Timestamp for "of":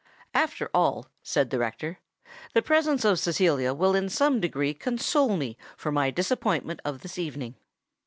3.05-3.19, 6.83-7.01